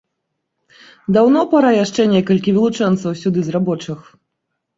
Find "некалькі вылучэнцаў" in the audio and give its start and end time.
2.15-3.11